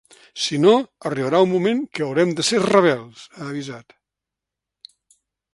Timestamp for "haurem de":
2.07-2.47